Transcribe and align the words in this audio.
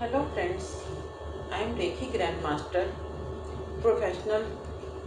Hello 0.00 0.18
friends 0.32 0.64
I 1.52 1.62
am 1.64 1.70
Reiki 1.76 2.06
grand 2.12 2.42
master 2.42 2.88
professional 3.82 4.42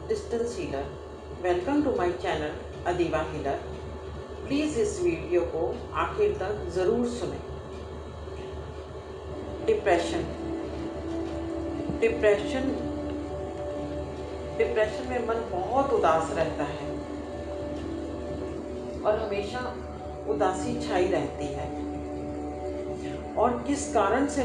distance 0.08 0.56
healer 0.60 0.86
welcome 1.42 1.84
to 1.84 1.92
my 1.98 2.12
channel 2.24 2.56
Adiva 2.92 3.20
healer 3.32 3.60
please 4.48 4.80
इस 4.82 5.00
video 5.02 5.42
को 5.52 5.62
आखिर 6.04 6.34
तक 6.40 6.64
ज़रूर 6.76 7.06
सुने. 7.10 7.38
डिप्रेशन 9.68 10.26
डिप्रेशन 12.00 12.66
डिप्रेशन 14.58 15.10
में 15.10 15.28
मन 15.28 15.46
बहुत 15.52 15.94
उदास 16.00 16.34
रहता 16.38 16.68
है 16.72 16.90
और 19.04 19.20
हमेशा 19.20 19.62
उदासी 20.34 20.80
छाई 20.88 21.08
रहती 21.10 21.54
है। 21.54 21.68
और 23.38 23.64
किस 23.68 23.94
कारण 23.94 24.28
से 24.28 24.44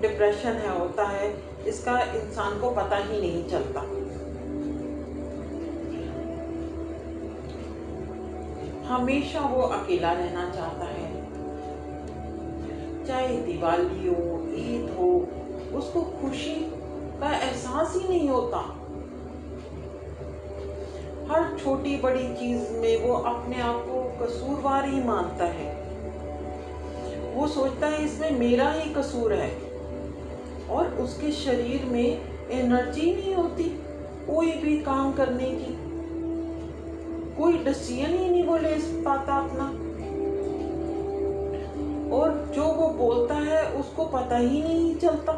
डिप्रेशन 0.00 0.52
है, 0.52 0.78
होता 0.78 1.04
है, 1.04 1.42
इसका 1.66 2.00
इंसान 2.00 2.60
को 2.60 2.70
पता 2.70 2.96
ही 2.96 3.20
नहीं 3.20 3.48
चलता। 3.48 3.80
हमेशा 8.94 9.40
वो 9.40 9.62
अकेला 9.62 10.12
रहना 10.12 10.50
चाहता 10.50 10.84
है। 10.84 11.24
चाहे 13.06 13.36
दिवाली 13.36 14.08
हो, 14.08 14.46
ईद 14.54 14.96
हो, 14.98 15.28
उसको 15.78 16.02
खुशी 16.02 16.72
का 17.20 17.36
एहसास 17.36 17.94
ही 17.96 18.08
नहीं 18.08 18.28
होता। 18.28 18.58
हर 21.30 21.58
छोटी 21.64 21.96
बड़ी 21.96 22.34
चीज़ 22.34 22.70
में 22.70 23.08
वो 23.08 23.14
अपने 23.14 23.60
आप 23.60 23.84
को 23.88 24.26
कसूरवार 24.26 24.88
ही 24.88 25.04
मानता 25.04 25.44
है। 25.44 25.83
वो 27.34 27.46
सोचता 27.46 27.86
है, 27.86 28.04
इसमें 28.04 28.38
मेरा 28.38 28.70
ही 28.70 28.94
कसूर 28.94 29.32
है 29.32 29.50
और 30.70 30.86
उसके 30.86 31.32
शरीर 31.32 31.84
में 31.84 32.20
एनर्जी 32.50 33.14
नहीं 33.14 33.34
होती, 33.34 33.64
कोई 34.26 34.52
भी 34.52 34.78
काम 34.78 35.12
करने 35.12 35.44
की। 35.44 35.84
कोई 37.36 37.58
डिसीज़न 37.58 38.10
ही 38.10 38.30
नहीं 38.30 38.44
बोले 38.44 38.68
इस 38.68 38.84
पाता 38.84 39.34
अपना। 39.34 39.64
और 42.16 42.52
जो 42.54 42.64
वो 42.64 42.88
बोलता 42.88 43.34
है, 43.34 43.72
उसको 43.72 44.04
पता 44.04 44.36
ही 44.36 44.62
नहीं 44.62 44.96
चलता। 44.96 45.32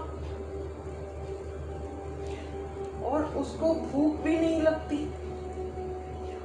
और 3.04 3.24
उसको 3.24 3.74
भूख 3.74 4.12
भी 4.12 4.38
नहीं 4.38 4.62
लगती। 4.62 5.12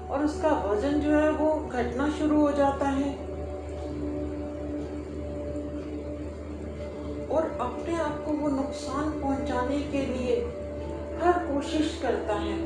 और 0.10 0.26
उसका 0.26 0.50
वज़न 0.50 1.00
जो 1.00 1.12
है, 1.12 1.30
वो 1.30 1.68
घटना 1.68 2.10
शुरू 2.10 2.42
हो 2.42 2.52
जाता 2.52 2.86
है। 2.86 3.31
और 7.32 7.58
अपने 7.62 7.96
आप 7.96 8.24
को 8.26 8.32
वो 8.32 8.48
नुकसान 8.48 9.10
पहुँचाने 9.22 9.80
के 9.82 10.02
लिए 10.06 10.36
हर 11.22 11.34
कोशिश 11.34 12.00
करता 12.02 12.34
है। 12.34 12.58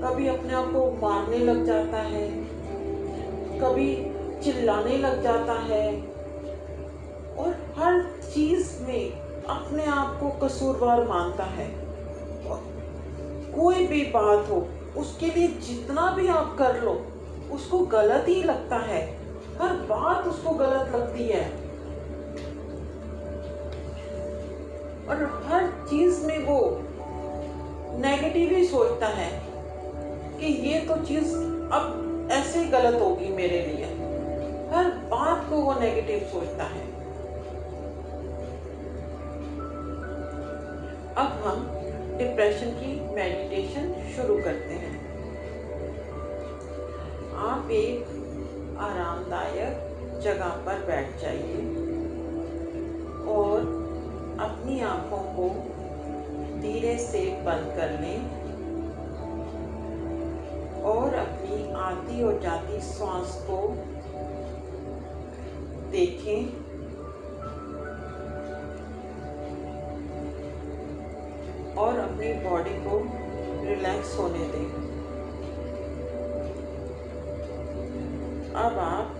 कभी 0.00 0.28
अपने 0.28 0.54
आप 0.54 0.64
को 0.64 1.06
मारने 1.06 1.38
लग 1.38 1.64
जाता 1.64 1.98
है, 1.98 2.28
कभी 3.60 4.12
चिल्लाने 4.44 4.96
लग 4.96 5.22
जाता 5.22 5.52
है 5.52 6.00
और 7.38 7.56
हर 7.78 8.02
चीज़ 8.34 8.82
में 8.82 9.12
अपने 9.44 9.84
आप 9.84 10.18
को 10.20 10.28
कसूरवार 10.28 11.04
मानता 11.04 11.44
है। 11.44 11.68
कोई 13.52 13.86
भी 13.86 14.02
बात 14.04 14.50
हो, 14.50 14.66
उसके 14.96 15.26
लिए 15.26 15.48
जितना 15.48 16.10
भी 16.10 16.28
आप 16.28 16.56
कर 16.58 16.82
लो, 16.82 17.06
उसको 17.52 17.78
गलत 17.78 18.24
ही 18.28 18.42
लगता 18.42 18.76
है। 18.76 19.18
हर 19.62 19.72
बात 19.72 20.26
उसको 20.26 20.50
गलत 20.50 20.94
लगती 20.94 21.28
है। 21.28 21.65
और 25.08 25.44
हर 25.46 25.66
चीज़ 25.90 26.24
में 26.26 26.38
वो 26.44 26.58
नेगेटिव 27.98 28.56
ही 28.56 28.64
सोचता 28.66 29.06
है 29.06 29.30
कि 30.40 30.46
ये 30.68 30.80
तो 30.80 30.96
चीज़ 31.04 31.34
अब 31.72 32.28
ऐसे 32.32 32.64
गलत 32.64 33.00
होगी 33.02 33.28
मेरे 33.28 33.60
लिए। 33.66 33.84
हर 34.72 34.90
बात 35.12 35.48
को 35.50 35.56
वो 35.56 35.74
नेगेटिव 35.80 36.28
सोचता 36.32 36.64
है। 36.64 36.84
अब 41.16 41.40
हम 41.44 41.66
डिप्रेशन 42.18 42.70
की 42.70 43.14
मेडिटेशन 43.14 43.94
शुरू 44.16 44.36
करते 44.42 44.74
हैं। 44.74 44.94
आप 47.46 47.70
एक 47.70 48.76
आरामदायक 48.80 50.20
जगह 50.22 50.48
पर 50.66 50.84
बैठ 50.86 51.20
जाइए 51.20 51.56
और 53.32 53.75
अपनी 54.66 54.80
आँखों 54.80 55.18
को 55.34 55.48
धीरे 56.60 56.96
से 56.98 57.18
बंद 57.42 57.66
कर 57.76 57.90
लें 58.00 58.22
और 60.82 61.14
अपनी 61.14 61.58
आती 61.72 62.22
और 62.22 62.40
जाती 62.40 62.80
श्वास 62.80 63.34
को 63.50 63.58
देखें। 65.92 66.40
और 71.74 71.98
अपनी 71.98 72.32
बॉडी 72.48 72.74
को 72.86 72.98
रिलैक्स 73.66 74.18
होने 74.18 74.44
दें। 74.46 74.66
अब 78.56 78.78
आप 78.78 79.15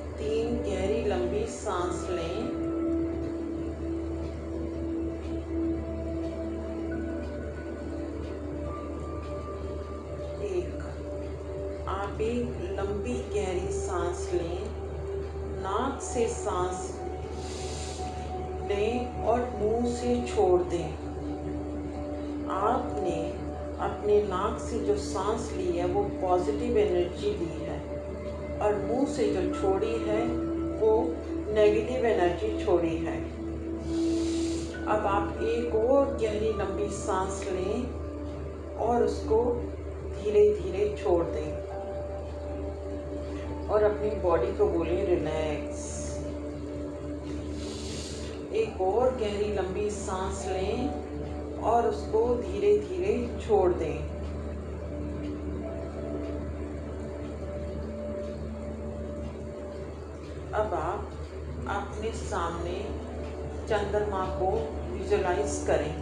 एक 12.07 12.77
लंबी 12.79 13.19
गहरी 13.35 13.73
सांस 13.73 14.31
लें। 14.35 14.59
नाक 15.63 16.03
से 16.03 16.29
सांस 16.29 17.01
लें 18.71 19.23
और 19.23 19.41
मुँह 19.41 19.87
से 19.95 20.23
छोड़ 20.23 20.63
दें। 20.63 20.93
आपने 22.51 23.17
अपने 23.81 24.23
नाक 24.23 24.61
से 24.61 24.79
जो 24.79 24.97
सांस 24.97 25.53
ली 25.57 25.79
है, 25.79 25.87
वो 25.87 26.03
पॉजिटिव 26.03 26.79
एनर्जी 26.79 27.31
ली 27.31 27.65
है 27.65 27.81
और 28.63 28.83
मुँह 28.85 29.07
से 29.07 29.35
जो 29.35 29.61
छोड़ी 29.61 29.93
है, 29.93 30.27
वो 30.81 31.15
नेगेटिव 31.55 32.07
एनर्जी 32.07 32.65
छोड़ी 32.65 32.97
है। 32.97 33.23
अब 34.87 35.07
आप 35.07 35.43
एक 35.43 35.75
और 35.75 36.07
गहरी, 36.07 36.53
लंबी 36.53 36.89
सांस 36.89 37.45
लें 37.53 37.91
और 38.77 39.03
उसको 39.03 39.45
धीरे 40.17 40.51
धीरे 40.51 40.97
छोड़ 41.03 41.25
दें। 41.25 41.56
और 43.71 43.83
अपनी 43.83 44.11
बॉडी 44.21 44.53
को 44.59 44.67
बोले 44.69 45.05
रिलैक्स 45.05 45.85
एक 48.55 48.81
और 48.81 49.17
गहरी 49.17 49.53
लंबी 49.55 49.89
सांस 49.91 50.45
लें 50.49 51.63
और 51.63 51.87
उसको 51.87 52.21
धीरे 52.37 52.77
धीरे 52.79 53.15
छोड़ 53.47 53.73
दें। 53.73 53.99
अब 60.53 60.75
आप 60.75 61.11
अपने 61.69 62.11
सामने 62.13 62.79
चंद्रमा 63.69 64.25
को 64.39 64.51
विजुलाइज 64.93 65.63
करें 65.67 65.95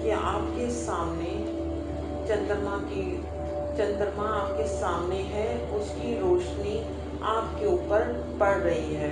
कि 0.00 0.10
आपके 0.10 0.70
सामने 0.70 1.32
चंद्रमा 2.28 2.76
की 2.84 3.04
चंद्रमा 3.78 4.28
आपके 4.28 4.66
सामने 4.66 5.16
है, 5.16 5.70
उसकी 5.70 6.18
रोशनी 6.18 6.86
आपके 7.22 7.66
ऊपर 7.66 8.00
पड़ 8.40 8.56
रही 8.56 8.94
है। 8.94 9.10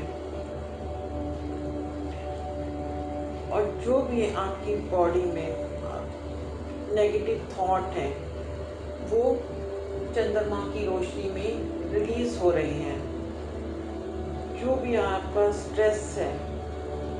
और 3.50 3.80
जो 3.84 4.02
भी 4.02 4.34
आपकी 4.34 4.76
बॉडी 4.76 5.20
में 5.20 5.66
नेगेटिव 6.94 7.48
थॉट 7.58 7.80
है, 7.80 8.10
वो 9.10 9.36
चंद्रमा 10.14 10.60
की 10.60 10.86
रोशनी 10.86 11.30
में 11.30 11.76
रिलीज़ 11.92 12.38
हो 12.38 12.50
रही 12.50 12.82
हैं। 12.82 13.00
जो 14.60 14.74
भी 14.74 14.96
आपका 14.96 15.52
स्ट्रेस 15.52 16.14
है, 16.18 16.36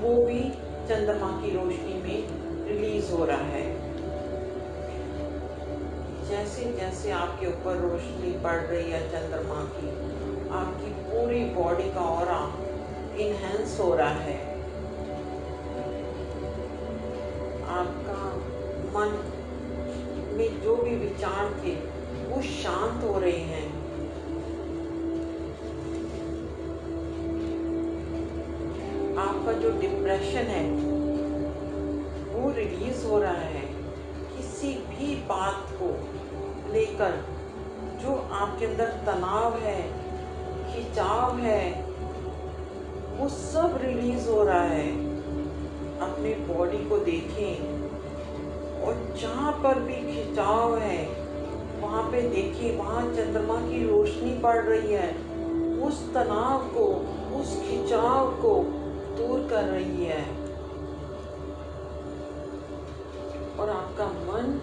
वो 0.02 0.26
भी 0.26 0.40
चंद्रमा 0.88 1.42
की 1.42 1.50
रोशनी 1.50 1.94
में 1.94 2.28
रिलीज़ 2.69 3.12
हो 3.12 3.25
रहा 3.25 3.37
है। 3.37 3.85
जैसे 6.28 6.64
जैसे 6.73 7.11
आपके 7.11 7.46
ऊपर 7.46 7.76
रोशनी 7.76 8.31
पड़ 8.44 8.61
रही 8.61 8.90
है 8.90 9.00
चंद्रमा 9.08 9.61
की, 9.75 9.90
आपकी 10.50 10.90
पूरी 11.05 11.44
बॉडी 11.55 11.88
का 11.94 12.00
और 12.00 12.28
इनहेंस 13.20 13.81
हो 13.81 13.94
रहा 13.94 14.08
है। 14.08 14.38
आपका 17.69 18.20
मन 18.94 19.14
में 20.37 20.61
जो 20.62 20.76
भी 20.76 20.96
विचार 20.96 21.55
थे, 21.64 21.75
वो 22.26 22.43
शांत 22.43 23.05
हो 23.05 23.19
रहे 23.19 23.38
हैं। 23.52 23.67
आपका 29.19 29.52
जो 29.52 29.70
डिप्रेशन 29.81 30.50
है, 30.50 30.64
वो 32.32 32.50
रिलीज़ 32.50 33.06
हो 33.06 33.19
रहा 33.19 33.32
है। 33.32 33.65
किसी 34.66 34.78
भी 34.78 35.14
बात 35.14 35.66
को 35.72 35.88
लेकर, 36.72 37.10
जो 38.02 38.28
आपके 38.32 38.66
अंदर 38.66 38.84
तनाव 38.84 39.58
है, 39.58 39.82
खिंचाव 40.72 41.38
है, 41.38 41.82
वो 43.16 43.28
सब 43.28 43.78
रिलीज़ 43.82 44.28
हो 44.28 44.42
रहा 44.44 44.62
है। 44.62 44.90
अपने 46.00 46.54
बॉडी 46.54 46.78
को 46.78 46.98
देखें 46.98 47.60
और 48.82 49.18
जहाँ 49.22 49.52
पर 49.52 49.78
भी 49.78 49.94
खिंचाव 49.94 50.78
है, 50.78 51.06
वहाँ 51.80 52.02
पे 52.10 52.22
देखिए 52.22 52.76
वहाँ 52.76 53.02
चंद्रमा 53.14 53.56
की 53.56 53.86
रोशनी 53.88 54.38
पड़ 54.38 54.64
रही 54.64 54.92
है, 54.92 55.10
उस 55.82 56.14
तनाव 56.14 56.58
को, 56.58 56.88
उस 57.40 57.60
खिंचाव 57.60 58.30
को 58.30 58.62
दूर 59.18 59.48
कर 59.50 59.64
रही 59.64 60.04
है। 60.04 60.45
और 63.58 63.70
आपका 63.70 64.06
मन 64.06 64.60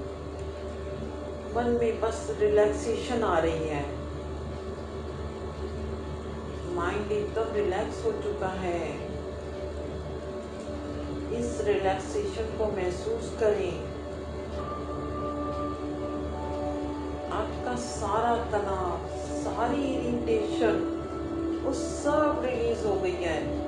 मन 1.56 1.70
में 1.70 2.02
बस 2.02 2.38
रिलैक्सेशन 2.40 3.24
आ 3.24 3.40
रही 3.40 3.68
है। 3.68 3.84
माइंड 6.76 7.12
एकदम 7.12 7.54
रिलैक्स 7.54 8.06
हो 8.06 8.12
चुका 8.12 8.48
है। 8.48 9.14
इस 11.34 11.62
रिलैक्सेशन 11.62 12.58
को 12.58 12.66
महसूस 12.66 13.38
करें। 13.40 13.94
आपका 17.32 17.76
सारा 17.76 18.36
तनाव, 18.52 19.08
सारी 19.44 19.84
इरिटेशन 19.84 20.90
वो 21.66 21.74
सब 21.74 22.42
रिलीज़ 22.46 22.88
हो 22.88 22.94
गई 22.94 23.12
है। 23.12 23.64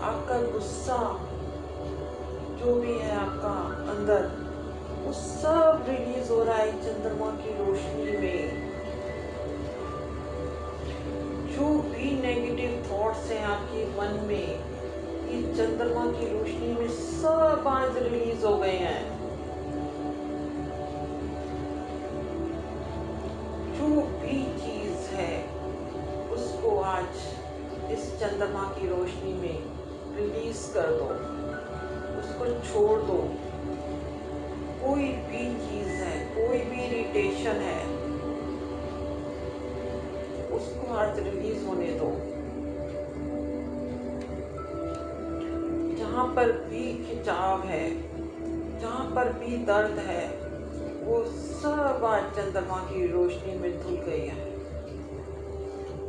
आपका 0.00 0.40
गुस्सा 0.40 1.25
जो 2.66 2.74
भी 2.74 2.92
है 2.92 3.16
आपका 3.16 3.50
अंदर, 3.90 4.22
वो 5.04 5.12
सब 5.12 5.84
रिलीज़ 5.88 6.30
हो 6.32 6.42
रहा 6.44 6.56
है 6.56 6.72
चंद्रमा 6.72 7.30
की 7.30 7.50
रोशनी 7.58 8.16
में। 8.18 8.66
जो 11.56 11.68
भी 11.82 12.10
नेगेटिव 12.22 12.88
थॉट्स 12.90 13.30
हैं 13.30 13.44
आपके 13.44 13.84
मन 13.84 14.26
में, 14.26 14.48
ये 15.28 15.54
चंद्रमा 15.54 16.06
की 16.06 16.38
रोशनी 16.38 16.72
में 16.72 16.88
सब 16.88 17.64
आज 17.68 17.96
रिलीज़ 17.96 18.46
हो 18.46 18.56
गए 18.56 18.76
हैं। 18.76 19.18
जो 23.78 24.02
भी 24.02 24.42
चीज़ 24.42 25.14
है, 25.14 25.44
उसको 26.30 26.80
आज 26.80 27.14
इस 27.92 28.20
चंद्रमा 28.20 28.62
की 28.62 28.88
रोशनी 28.88 29.32
में 29.32 29.62
रिलीज़ 30.16 30.74
कर 30.74 30.86
दो। 30.86 31.45
उसको 32.26 32.44
छोड़ 32.44 33.00
दो। 33.00 33.18
कोई 34.80 35.04
भी 35.28 35.44
चीज़ 35.60 35.88
है, 35.88 36.14
कोई 36.34 36.58
भी 36.58 36.82
इरिटेशन 36.82 37.60
है, 37.62 37.84
उसको 40.50 40.94
आज 40.94 41.18
रिलीज़ 41.18 41.64
होने 41.66 41.86
दो। 41.92 42.10
जहाँ 45.96 46.26
पर 46.34 46.52
भी 46.68 46.84
खिंचाव 47.04 47.62
है, 47.62 47.84
जहाँ 48.80 49.06
पर 49.14 49.32
भी 49.32 49.56
दर्द 49.64 49.98
है, 49.98 50.26
वो 51.02 51.24
सब 51.24 52.04
आज 52.04 52.22
चंद्रमा 52.36 52.78
की 52.82 53.06
रोशनी 53.06 53.58
में 53.58 53.82
धुल 53.82 53.96
गई 53.96 54.26
है। 54.26 54.44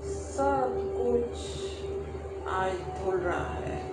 सब 0.04 0.80
कुछ 0.98 2.48
आज 2.48 2.72
धुल 2.98 3.20
रहा 3.20 3.54
है। 3.54 3.87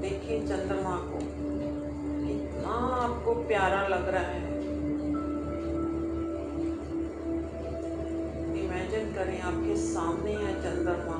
देखिए 0.00 0.40
चंद्रमा 0.40 0.96
को, 0.96 1.18
कितना 2.26 2.74
आपको 2.96 3.34
प्यारा 3.34 3.80
लग 3.88 4.08
रहा 4.08 4.22
है। 4.22 4.48
इमेजिन 8.60 9.12
करें 9.14 9.40
आपके 9.40 9.76
सामने 9.76 10.32
है 10.32 10.54
चंद्रमा। 10.62 11.18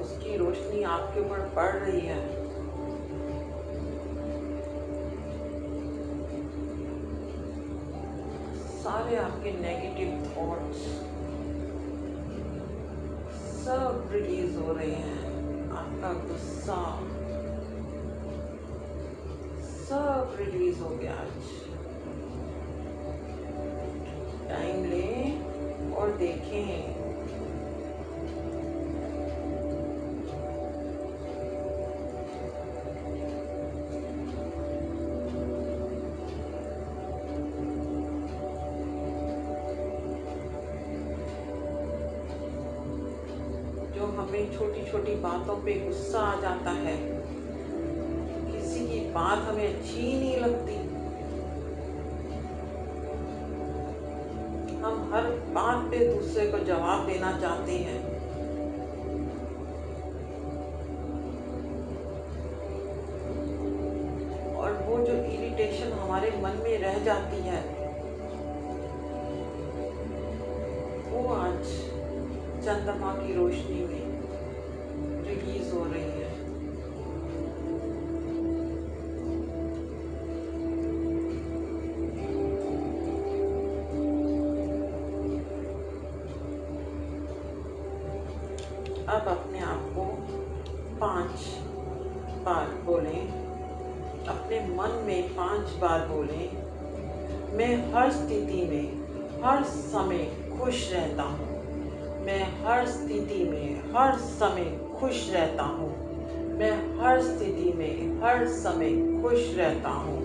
उसकी 0.00 0.36
रोशनी 0.36 0.82
आपके 0.82 1.20
ऊपर 1.20 1.40
पड़ 1.56 1.72
रही 1.72 2.00
है। 2.00 2.20
सारे 8.78 9.16
आपके 9.16 9.52
नेगेटिव 9.52 10.10
थॉट्स 10.30 11.15
रिलीज़ 14.16 14.56
हो 14.58 14.72
रहे 14.72 14.90
हैं 14.90 15.70
आपका 15.76 16.12
गुस्सा 16.28 16.76
सब 19.80 20.36
रिलीज़ 20.40 20.78
हो 20.80 20.90
गया 20.90 21.14
आज 21.14 21.50
टाइम 24.48 24.84
लें 24.84 25.92
और 25.92 26.16
देखें 26.18 26.95
हमें 44.16 44.58
छोटी 44.58 44.90
छोटी 44.90 45.14
बातों 45.14 45.56
पे 45.56 45.72
गुस्सा 45.80 46.18
आ 46.18 46.40
जाता 46.40 46.70
है। 46.70 46.96
किसी 48.52 48.86
की 48.86 49.00
बात 49.10 49.38
हमें 49.38 49.66
अच्छी 49.68 50.02
नहीं 50.18 50.36
लगती। 50.36 50.76
हम 54.76 55.10
हर 55.14 55.30
बात 55.54 55.90
पे 55.90 55.98
दूसरे 56.14 56.46
को 56.46 56.58
जवाब 56.58 57.06
देना 57.06 57.32
चाहते 57.40 57.72
हैं। 57.72 58.00
और 64.56 64.72
वो 64.82 64.98
जो 65.04 65.12
इरिटेशन 65.12 65.92
हमारे 65.92 66.30
मन 66.30 66.60
में 66.64 66.78
रह 66.78 66.98
जाती 67.04 67.42
है, 67.42 67.60
वो 71.10 71.34
आज 71.34 71.62
चंद्रमा 72.66 73.12
की 73.12 73.34
रोशनी 73.34 73.84
में 73.84 74.05
हो 75.72 75.84
रही 75.84 76.02
है। 76.02 76.16
अब 89.08 89.28
अपने 89.28 89.58
आप 89.60 89.92
को 89.96 90.04
पाँच 91.00 91.30
बार 92.44 92.66
बोलें। 92.84 93.46
अपने 94.26 94.60
मन 94.60 95.02
में 95.06 95.34
पाँच 95.34 95.68
बार 95.70 96.08
बोलें। 96.08 96.66
मैं 97.56 97.92
हर 97.92 98.12
स्थिति 98.12 98.66
में, 98.70 99.06
हर 99.44 99.64
समय 99.64 100.52
खुश 100.58 100.92
रहता 100.92 101.22
हूँ। 101.22 101.45
हर 102.66 102.86
स्थिति 102.86 103.44
में, 103.44 103.92
हर 103.92 104.18
समय 104.18 104.94
खुश 105.00 105.30
रहता 105.32 105.62
हूँ। 105.62 105.88
मैं 106.58 107.00
हर 107.00 107.22
स्थिति 107.22 107.72
में, 107.72 108.20
हर 108.20 108.48
समय 108.48 109.22
खुश 109.22 109.56
रहता 109.56 109.88
हूँ। 109.88 110.20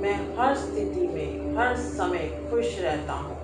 मैं 0.00 0.36
हर 0.36 0.56
स्थिति 0.56 1.08
में, 1.08 1.56
हर 1.56 1.76
समय 1.76 2.48
खुश 2.50 2.78
रहता 2.80 3.12
हूँ। 3.12 3.36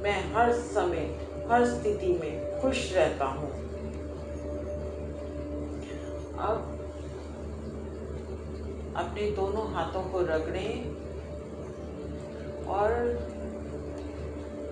मैं 0.00 0.34
हर 0.34 0.52
समय, 0.52 1.18
हर 1.50 1.66
स्थिति 1.66 2.18
में 2.22 2.60
खुश 2.60 2.92
रहता 2.94 3.24
हूँ। 3.24 3.50
अब 6.38 6.78
अपने 8.96 9.30
दोनों 9.30 9.72
हाथों 9.72 10.02
को 10.02 10.20
रगड़ें 10.20 10.96
और 12.64 12.92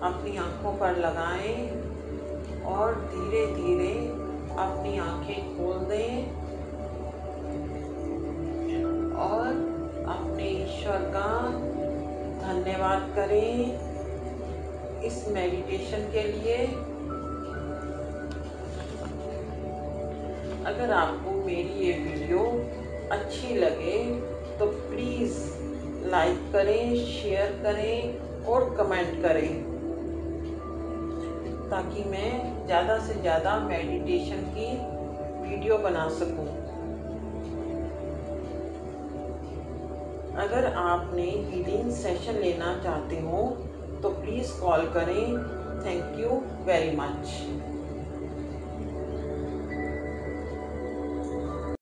अपनी 0.03 0.37
आँखों 0.37 0.77
पर 0.77 0.97
लगाएँ। 0.97 1.90
और 2.65 2.95
धीरे 3.13 3.45
धीरे 3.55 3.93
अपनी 4.59 4.97
आँखें 4.99 5.57
खोल 5.57 5.77
दें 5.89 6.13
और 9.21 9.47
अपने 10.09 10.49
ईश्वर 10.49 11.09
का 11.15 11.29
धन्यवाद 12.41 13.11
करें 13.15 13.57
इस 15.05 15.25
मेडिटेशन 15.29 16.11
के 16.13 16.23
लिए। 16.23 16.57
अगर 20.65 20.91
आपको 20.93 21.31
मेरी 21.45 21.85
ये 21.85 21.93
वीडियो 21.99 22.39
अच्छी 23.11 23.55
लगे 23.55 23.97
तो 24.59 24.65
प्लीज़ 24.65 25.39
लाइक 26.11 26.51
करें 26.53 26.95
शेयर 27.05 27.59
करें 27.63 28.45
और 28.45 28.69
कमेंट 28.77 29.21
करें। 29.23 29.70
ताकि 31.71 32.03
मैं 32.03 32.65
ज़्यादा 32.65 32.97
से 32.99 33.13
ज़्यादा 33.15 33.55
मेडिटेशन 33.59 34.41
की 34.55 34.65
वीडियो 35.41 35.77
बना 35.77 36.07
सकूँ। 36.09 36.47
अगर 40.37 40.65
आपने 40.77 41.23
हीलिंग 41.23 41.91
सेशन 41.93 42.39
लेना 42.39 42.73
चाहते 42.83 43.19
हो 43.21 43.45
तो 44.03 44.09
प्लीज़ 44.11 44.51
कॉल 44.59 44.85
करें 44.93 45.25
थैंक 45.85 46.19
यू 46.19 46.29
वेरी 46.65 46.95
मच 46.97 47.80